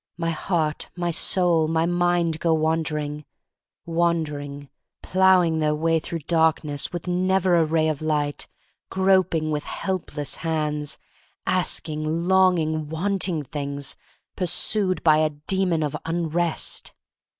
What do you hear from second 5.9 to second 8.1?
through darkness with never a ray of